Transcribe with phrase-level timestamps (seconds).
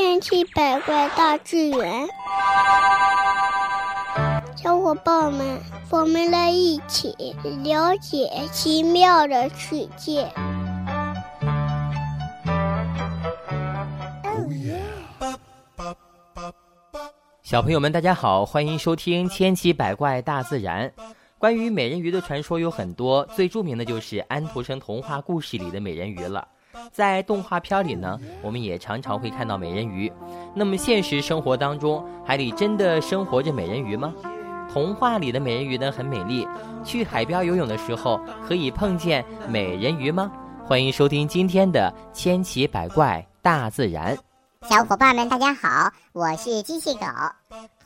[0.00, 2.08] 千奇百怪大自然，
[4.56, 7.14] 小伙伴们，我们来一起
[7.62, 10.26] 了解奇妙的世界。
[17.42, 20.88] 小朋友们，大家好，欢迎收听《千奇百怪大自然》。
[21.36, 26.48] 关于美人鱼的传说有很多，最著名的就是安徒生童话故事里的美人鱼了。
[26.92, 30.12] 在动画片里呢，我们也常常会看到美人鱼。
[30.54, 34.12] 那么现实生活当中，海里真的生活着美人鱼吗？
[34.72, 36.46] 童话里的美人鱼呢很美丽，
[36.84, 40.30] 去海边游泳的时候可以碰见美人鱼吗？
[40.64, 44.16] 欢迎收听今天的《千奇百怪大自然》。
[44.68, 47.06] 小伙伴们，大家好，我是机器狗。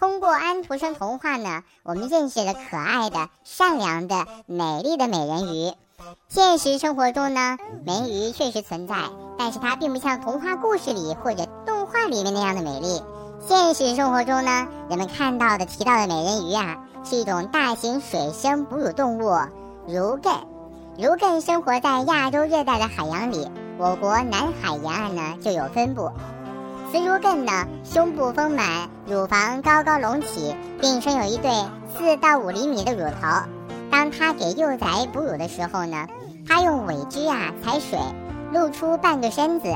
[0.01, 5.73] 通过安徒生童话呢，我们认识了可爱的、善良的、美丽的美人鱼。
[6.29, 8.97] 现实生活中呢，美人鱼确实存在，
[9.39, 13.01] 但是它并不像童话故事里或者动画里面那样的美丽。
[13.39, 19.31] 现实生活中呢，人们看到的、提到的美人鱼啊，是一种大型水生哺乳动物——
[19.87, 20.41] 如艮。
[20.99, 26.11] 如艮生活在亚洲热带的海洋里，我国南海沿岸呢就有分布。
[26.95, 31.51] 雌如艮呢，胸部丰满，乳房高高隆起，并生有一对
[31.93, 33.49] 四到五厘米的乳头。
[33.91, 36.07] 当它给幼崽哺乳的时候呢，
[36.49, 37.99] 它用尾肢啊踩水，
[38.53, 39.75] 露出半个身子，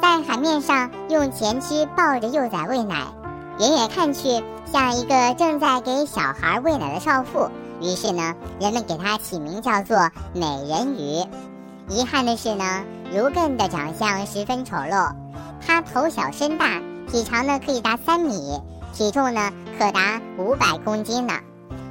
[0.00, 3.04] 在海面上用前肢抱着幼崽喂奶，
[3.58, 4.40] 远远看去
[4.72, 7.50] 像一个正在给小孩喂奶的少妇。
[7.80, 11.26] 于是呢，人们给它起名叫做美人鱼。
[11.88, 15.12] 遗憾的是呢，如艮的长相十分丑陋。
[15.64, 16.80] 它头小身大，
[17.10, 18.60] 体长呢可以达三米，
[18.92, 21.34] 体重呢可达五百公斤呢。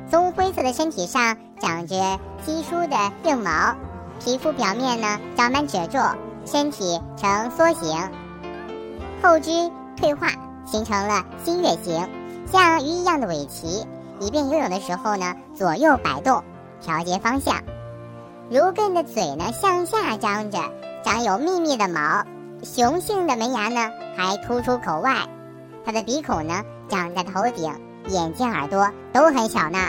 [0.10, 3.76] 棕灰色的身体上长着稀疏的硬毛，
[4.20, 6.00] 皮肤表面呢长满褶皱，
[6.46, 8.10] 身体呈梭形，
[9.22, 10.30] 后肢退化
[10.66, 12.10] 形成了新月形，
[12.52, 13.86] 像鱼一样的尾鳍，
[14.20, 16.44] 以便游泳的时候呢左右摆动，
[16.82, 17.62] 调节方向。
[18.50, 20.58] 如艮的嘴呢向下张着，
[21.04, 22.26] 长有密密的毛。
[22.64, 25.16] 雄性的门牙呢还突出口外，
[25.86, 27.74] 它的鼻孔呢长在头顶，
[28.08, 29.80] 眼睛、耳朵都很小呢。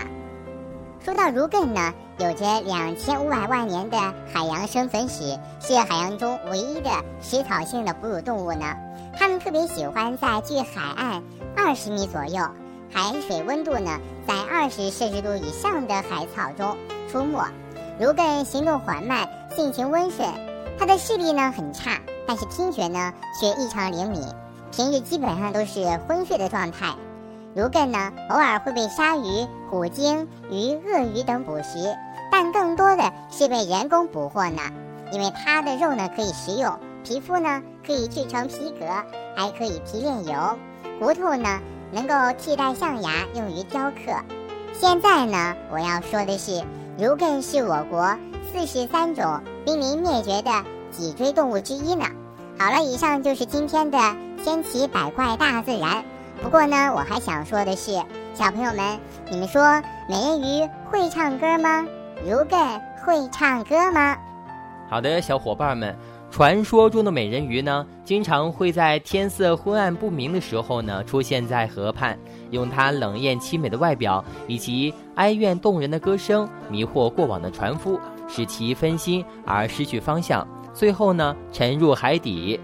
[1.04, 3.97] 说到如艮呢，有着两千五百万年的
[4.32, 8.76] 海洋生存史，是海洋中唯一的食草性的哺乳动物呢。
[9.16, 11.22] 它们特别喜欢在距海岸
[11.56, 12.44] 二十米左右、
[12.92, 13.98] 海水温度呢
[14.28, 16.76] 在二十摄氏度以上的海草中
[17.10, 17.42] 出没。
[17.98, 20.28] 如艮行动缓慢，性情温顺，
[20.78, 21.98] 它的视力呢很差。
[22.31, 24.23] 但是听觉呢却异常灵敏，
[24.71, 26.95] 平日基本上都是昏睡的状态。
[27.57, 31.93] 如艮呢偶尔会被鲨鱼、虎鲸、鱼、鳄鱼等捕食，
[32.31, 34.63] 但更多的是被人工捕获呢。
[35.11, 38.87] 因为它的肉呢可以食用，皮肤呢可以制成皮革，
[39.35, 40.57] 还可以提炼油，
[41.01, 41.59] 骨头呢
[41.91, 44.12] 能够替代象牙用于雕刻。
[44.73, 46.62] 现在呢我要说的是，
[46.97, 48.17] 如艮是我国
[48.53, 50.53] 四十三种濒临灭绝的
[50.91, 52.05] 脊椎动物之一呢。
[52.59, 53.99] 好了，以上就是今天的
[54.45, 56.05] 千奇百怪大自然。
[56.43, 57.93] 不过呢，我还想说的是，
[58.34, 58.99] 小朋友们，
[59.31, 61.87] 你们说美人鱼会唱歌吗？
[62.25, 64.17] 如艮会唱歌吗？
[64.89, 65.97] 好的，小伙伴们，
[66.31, 72.19] 传说中的美人鱼呢，经常会在天色昏暗不明的时候呢，出现在河畔，
[72.50, 77.99] 用它冷艳凄美的外表以及哀怨动人的歌声迷惑过往的船夫，
[78.29, 80.47] 使其分心而失去方向。
[80.72, 82.58] 最后呢，沉入海底。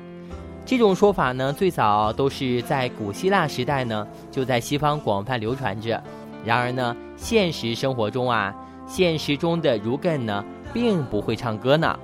[0.65, 6.03] 这种说法呢，最早都是在古希腊时代呢，就在西方广泛流传着。
[6.45, 8.55] 然而呢，现实生活中啊，
[8.87, 11.99] 现实中的如艮呢，并不会唱歌呢。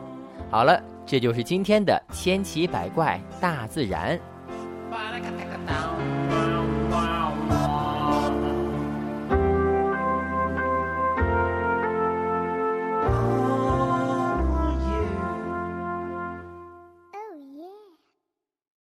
[0.50, 4.18] 好了，这就是今天的千奇百怪大自然。